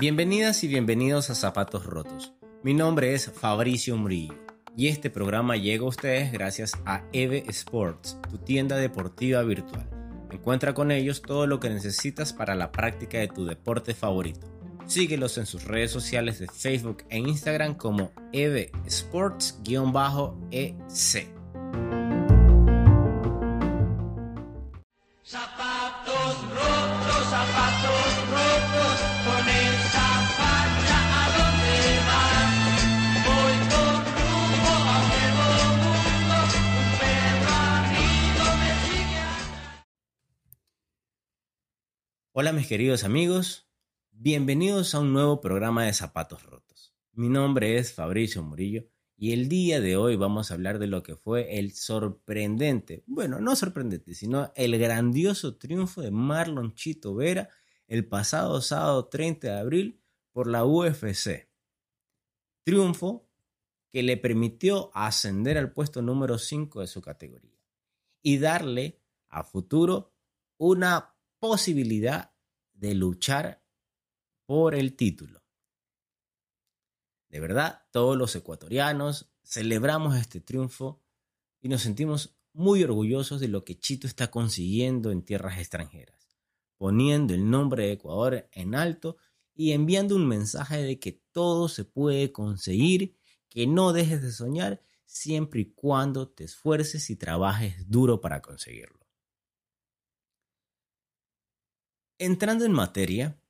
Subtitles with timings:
[0.00, 2.34] Bienvenidas y bienvenidos a Zapatos Rotos.
[2.64, 4.34] Mi nombre es Fabricio Murillo
[4.76, 9.88] y este programa llega a ustedes gracias a EVE Sports, tu tienda deportiva virtual.
[10.32, 14.48] Encuentra con ellos todo lo que necesitas para la práctica de tu deporte favorito.
[14.86, 19.60] Síguelos en sus redes sociales de Facebook e Instagram como EVE Sports-EC.
[42.32, 43.68] Hola mis queridos amigos,
[44.12, 46.94] bienvenidos a un nuevo programa de Zapatos Rotos.
[47.10, 51.02] Mi nombre es Fabricio Murillo y el día de hoy vamos a hablar de lo
[51.02, 57.48] que fue el sorprendente, bueno, no sorprendente, sino el grandioso triunfo de Marlon Chito Vera
[57.88, 61.48] el pasado sábado 30 de abril por la UFC.
[62.62, 63.28] Triunfo
[63.90, 67.58] que le permitió ascender al puesto número 5 de su categoría
[68.22, 70.14] y darle a futuro
[70.58, 71.09] una
[71.40, 72.32] posibilidad
[72.74, 73.64] de luchar
[74.46, 75.42] por el título.
[77.28, 81.02] De verdad, todos los ecuatorianos celebramos este triunfo
[81.60, 86.28] y nos sentimos muy orgullosos de lo que Chito está consiguiendo en tierras extranjeras,
[86.76, 89.16] poniendo el nombre de Ecuador en alto
[89.54, 93.16] y enviando un mensaje de que todo se puede conseguir,
[93.48, 98.99] que no dejes de soñar siempre y cuando te esfuerces y trabajes duro para conseguirlo.
[102.20, 103.42] Entrando en materia,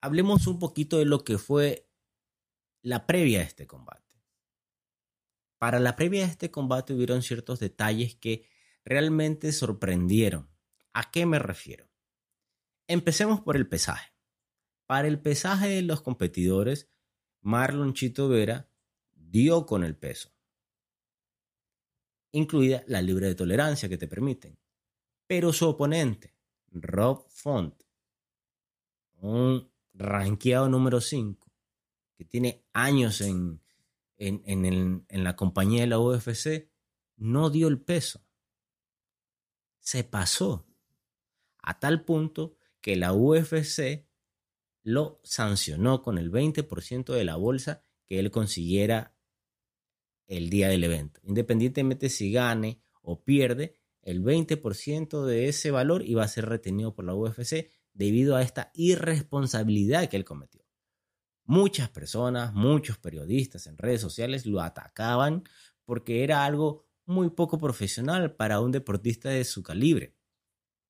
[0.00, 1.90] hablemos un poquito de lo que fue
[2.82, 4.00] la previa a este combate.
[5.58, 8.48] Para la previa a este combate hubieron ciertos detalles que
[8.84, 10.50] realmente sorprendieron.
[10.92, 11.90] ¿A qué me refiero?
[12.86, 14.12] Empecemos por el pesaje.
[14.86, 16.88] Para el pesaje de los competidores,
[17.40, 18.70] Marlon Chito Vera
[19.14, 20.32] dio con el peso,
[22.30, 24.58] incluida la libre de tolerancia que te permiten.
[25.26, 26.31] Pero su oponente,
[26.72, 27.74] Rob Font,
[29.20, 31.52] un ranqueado número 5,
[32.16, 33.62] que tiene años en,
[34.16, 36.70] en, la compañía de la UFC,
[37.16, 38.24] no dio el peso.
[39.80, 40.66] Se pasó
[41.58, 44.06] a tal punto que la UFC
[44.82, 49.14] lo sancionó con el 20% de la bolsa que él consiguiera
[50.26, 51.20] el día del evento.
[51.24, 57.04] Independientemente si gane o pierde, el 20% de ese valor iba a ser retenido por
[57.04, 60.62] la UFC debido a esta irresponsabilidad que él cometió.
[61.44, 65.44] Muchas personas, muchos periodistas en redes sociales lo atacaban
[65.84, 70.16] porque era algo muy poco profesional para un deportista de su calibre.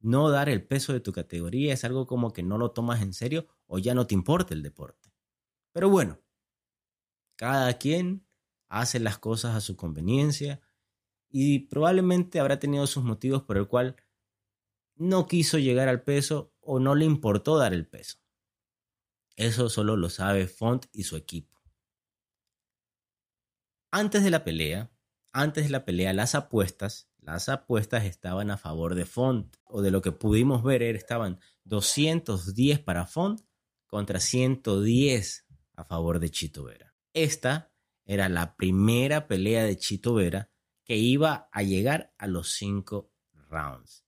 [0.00, 3.12] No dar el peso de tu categoría es algo como que no lo tomas en
[3.12, 5.12] serio o ya no te importa el deporte.
[5.72, 6.20] Pero bueno,
[7.36, 8.26] cada quien
[8.68, 10.60] hace las cosas a su conveniencia
[11.30, 13.96] y probablemente habrá tenido sus motivos por el cual
[14.96, 18.18] no quiso llegar al peso o no le importó dar el peso.
[19.36, 21.56] Eso solo lo sabe Font y su equipo.
[23.90, 24.90] Antes de la pelea,
[25.32, 29.90] antes de la pelea, las apuestas, las apuestas estaban a favor de Font, o de
[29.90, 33.40] lo que pudimos ver, estaban 210 para Font
[33.86, 35.46] contra 110
[35.76, 36.94] a favor de Chito Vera.
[37.12, 37.72] Esta
[38.04, 40.50] era la primera pelea de Chito Vera
[40.88, 43.12] que iba a llegar a los cinco
[43.50, 44.06] rounds.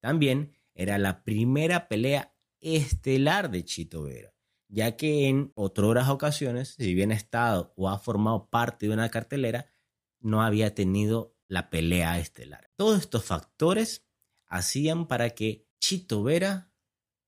[0.00, 4.34] También era la primera pelea estelar de Chito Vera,
[4.66, 9.08] ya que en otras ocasiones, si bien ha estado o ha formado parte de una
[9.08, 9.72] cartelera,
[10.18, 12.72] no había tenido la pelea estelar.
[12.74, 14.04] Todos estos factores
[14.48, 16.72] hacían para que Chito Vera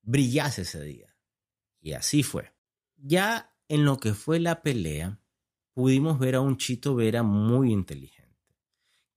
[0.03, 1.17] brillase ese día.
[1.81, 2.53] Y así fue.
[2.97, 5.21] Ya en lo que fue la pelea,
[5.73, 8.28] pudimos ver a un Chito Vera muy inteligente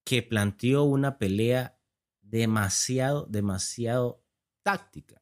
[0.04, 1.80] que planteó una pelea
[2.22, 4.24] demasiado, demasiado
[4.64, 5.22] táctica.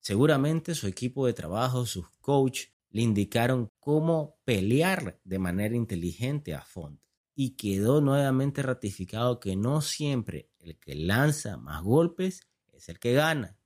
[0.00, 6.62] Seguramente su equipo de trabajo, sus coaches, le indicaron cómo pelear de manera inteligente a
[6.62, 7.00] Font.
[7.34, 12.40] Y quedó nuevamente ratificado que no siempre el que lanza más golpes
[12.72, 13.58] es el que gana,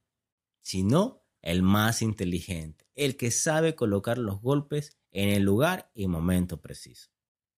[0.61, 6.61] sino el más inteligente, el que sabe colocar los golpes en el lugar y momento
[6.61, 7.11] preciso.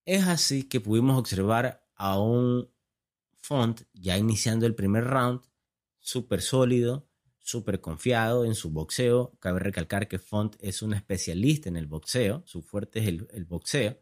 [0.05, 2.69] Es así que pudimos observar a un
[3.37, 5.41] Font ya iniciando el primer round,
[6.01, 7.09] súper sólido,
[7.39, 9.37] súper confiado en su boxeo.
[9.39, 14.01] Cabe recalcar que Font es un especialista en el boxeo, su fuerte es el, boxeo,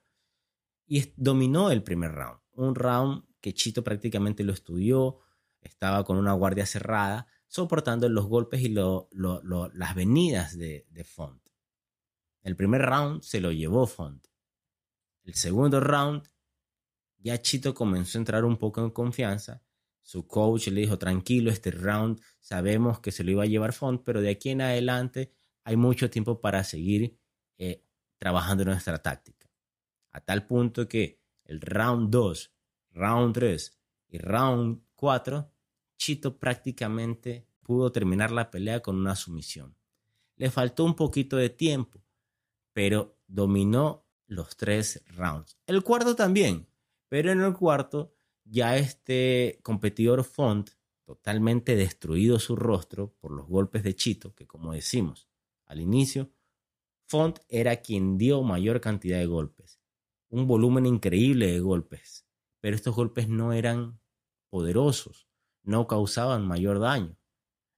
[0.87, 2.41] y dominó el primer round.
[2.53, 5.19] Un round que Chito prácticamente lo estudió,
[5.61, 11.43] estaba con una guardia cerrada, soportando los golpes y las venidas de, de Font.
[12.43, 14.27] El primer round se lo llevó Font.
[15.25, 16.31] El segundo round,
[17.21, 19.63] ya Chito comenzó a entrar un poco en confianza.
[20.03, 24.03] Su coach le dijo, tranquilo, este round sabemos que se lo iba a llevar Font,
[24.05, 25.33] pero de aquí en adelante
[25.65, 27.19] hay mucho tiempo para seguir
[27.59, 27.85] eh,
[28.19, 29.49] trabajando nuestra táctica.
[30.13, 32.53] A tal punto que el round 2,
[32.93, 33.79] round 3
[34.09, 35.53] y round 4,
[35.97, 39.77] Chito prácticamente pudo terminar la pelea con una sumisión.
[40.37, 42.03] Le faltó un poquito de tiempo,
[42.73, 45.59] pero dominó los tres rounds.
[45.67, 46.70] El cuarto también,
[47.11, 48.15] pero en el cuarto
[48.45, 50.71] ya este competidor Font,
[51.05, 55.29] totalmente destruido su rostro por los golpes de Chito, que como decimos
[55.67, 56.31] al inicio,
[57.09, 59.81] Font era quien dio mayor cantidad de golpes,
[60.29, 62.29] un volumen increíble de golpes,
[62.61, 64.01] pero estos golpes no eran
[64.49, 65.29] poderosos,
[65.65, 67.19] no causaban mayor daño.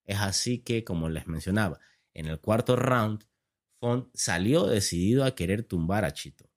[0.05, 1.81] Es así que, como les mencionaba,
[2.13, 3.25] en el cuarto round,
[3.81, 6.52] Font salió decidido a querer tumbar a Chito.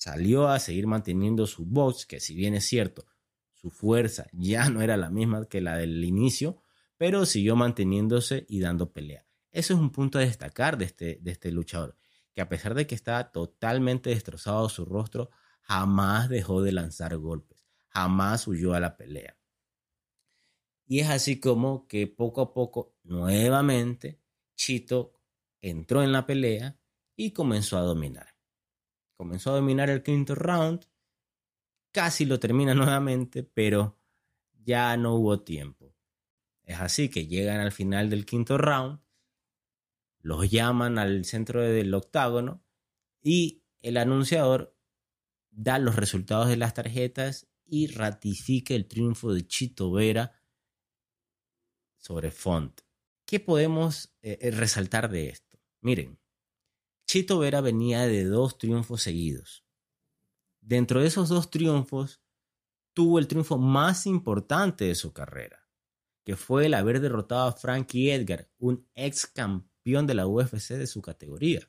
[0.00, 3.04] Salió a seguir manteniendo su box, que si bien es cierto,
[3.52, 6.62] su fuerza ya no era la misma que la del inicio,
[6.96, 9.26] pero siguió manteniéndose y dando pelea.
[9.52, 11.98] Eso es un punto a destacar de este, de este luchador,
[12.32, 15.28] que a pesar de que estaba totalmente destrozado su rostro,
[15.60, 19.36] jamás dejó de lanzar golpes, jamás huyó a la pelea.
[20.86, 24.18] Y es así como que poco a poco, nuevamente,
[24.56, 25.12] Chito
[25.60, 26.80] entró en la pelea
[27.16, 28.39] y comenzó a dominar.
[29.20, 30.86] Comenzó a dominar el quinto round,
[31.92, 33.98] casi lo termina nuevamente, pero
[34.64, 35.94] ya no hubo tiempo.
[36.64, 38.98] Es así que llegan al final del quinto round,
[40.22, 42.64] los llaman al centro del octágono
[43.20, 44.74] y el anunciador
[45.50, 50.32] da los resultados de las tarjetas y ratifica el triunfo de Chito Vera
[51.98, 52.80] sobre Font.
[53.26, 55.60] ¿Qué podemos eh, eh, resaltar de esto?
[55.82, 56.18] Miren,
[57.10, 59.64] Chito Vera venía de dos triunfos seguidos.
[60.60, 62.22] Dentro de esos dos triunfos,
[62.92, 65.68] tuvo el triunfo más importante de su carrera,
[66.22, 70.86] que fue el haber derrotado a Frankie Edgar, un ex campeón de la UFC de
[70.86, 71.68] su categoría.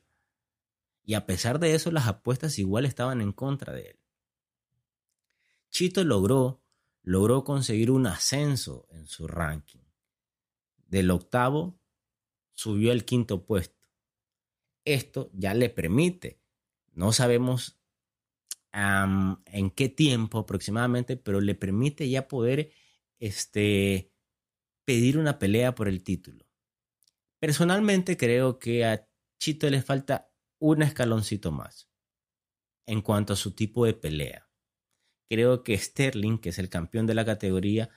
[1.02, 3.98] Y a pesar de eso, las apuestas igual estaban en contra de él.
[5.70, 6.62] Chito logró,
[7.02, 9.82] logró conseguir un ascenso en su ranking.
[10.86, 11.80] Del octavo
[12.52, 13.81] subió al quinto puesto
[14.84, 16.40] esto ya le permite,
[16.92, 17.78] no sabemos
[18.72, 22.72] en qué tiempo aproximadamente, pero le permite ya poder
[23.18, 24.12] este,
[24.84, 26.46] pedir una pelea por el título.
[27.38, 29.08] Personalmente creo que a
[29.38, 31.90] Chito le falta un escaloncito más
[32.86, 34.48] en cuanto a su tipo de pelea.
[35.28, 37.90] Creo que Sterling, que es el campeón de la categoría,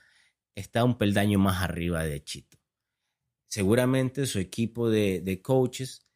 [0.54, 2.58] está un peldaño más arriba de Chito.
[3.48, 6.06] Seguramente su equipo de, de coaches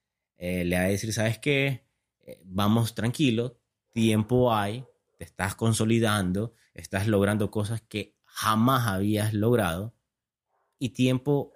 [0.42, 1.87] eh, le va a decir, ¿sabes qué?
[2.20, 3.60] Eh, vamos tranquilo,
[3.92, 4.87] tiempo hay,
[5.19, 9.94] te estás consolidando, estás logrando cosas que jamás habías logrado
[10.78, 11.52] y tiempo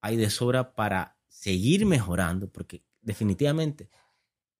[0.00, 3.88] hay de sobra para seguir mejorando, porque definitivamente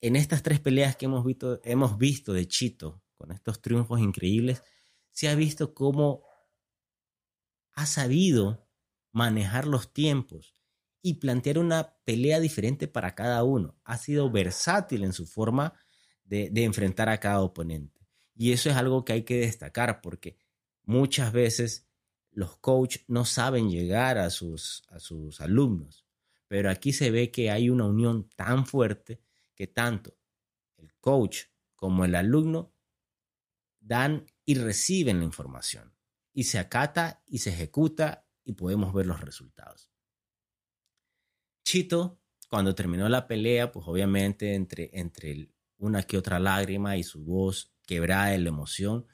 [0.01, 4.63] en estas tres peleas que hemos visto, hemos visto de Chito, con estos triunfos increíbles,
[5.11, 6.23] se ha visto cómo
[7.73, 8.71] ha sabido
[9.11, 10.55] manejar los tiempos,
[11.03, 13.79] y plantear una pelea diferente para cada uno.
[13.85, 15.75] Ha sido versátil en su forma
[16.25, 18.01] de, enfrentar a cada oponente.
[18.35, 20.37] Y eso es algo que hay que destacar porque
[20.85, 21.89] muchas veces
[22.31, 26.07] los coaches no saben llegar a sus, a sus alumnos.
[26.47, 29.21] Pero aquí se ve que hay una unión tan fuerte
[29.55, 30.17] que tanto
[30.77, 32.73] el coach como el alumno
[33.79, 35.95] dan y reciben la información.
[36.33, 39.90] Y se acata y se ejecuta y podemos ver los resultados.
[41.71, 47.23] Chito, cuando terminó la pelea, pues obviamente entre, entre una que otra lágrima y su
[47.23, 49.07] voz quebrada de la emoción,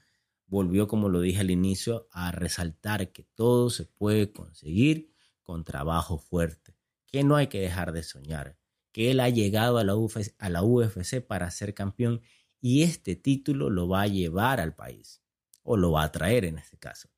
[0.46, 6.16] volvió, como lo dije al inicio, a resaltar que todo se puede conseguir con trabajo
[6.16, 8.56] fuerte, que no hay que dejar de soñar,
[8.90, 12.22] que él ha llegado a la, UFC, a la UFC para ser campeón
[12.58, 15.20] y este título lo va a llevar al país,
[15.62, 17.10] o lo va a traer en este caso.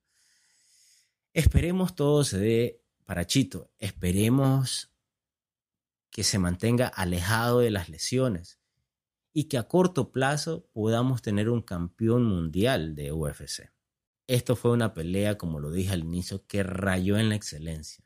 [1.32, 4.90] Esperemos todo se dé para Chito, esperemos
[6.10, 8.60] que se mantenga alejado de las lesiones
[9.32, 13.70] y que a corto plazo podamos tener un campeón mundial de UFC.
[14.26, 18.04] Esto fue una pelea, como lo dije al inicio, que rayó en la excelencia.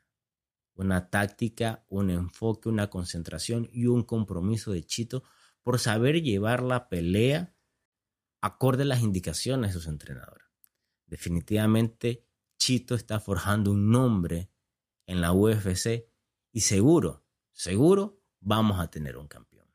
[0.75, 5.23] Una táctica, un enfoque, una concentración y un compromiso de Chito
[5.63, 7.53] por saber llevar la pelea
[8.41, 10.43] acorde a las indicaciones de su entrenador.
[11.07, 12.25] Definitivamente,
[12.57, 14.49] Chito está forjando un nombre
[15.05, 16.07] en la UFC
[16.51, 17.22] y seguro,
[17.53, 19.67] seguro vamos a tener un campeón.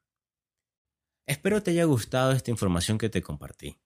[1.26, 3.80] Espero te haya gustado esta información que te compartí.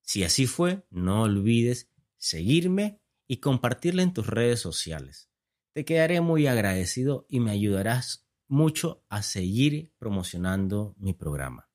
[0.00, 5.30] Si así fue, no olvides seguirme y compartirla en tus redes sociales.
[5.72, 11.70] Te quedaré muy agradecido y me ayudarás mucho a seguir promocionando mi programa.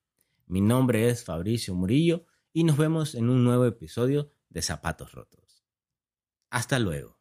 [0.46, 5.64] Mi nombre es Fabricio Murillo y nos vemos en un nuevo episodio de Zapatos Rotos.
[6.50, 7.18] Hasta luego.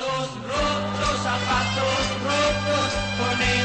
[0.00, 3.59] Zapatos rotos, zapatos rotos, con.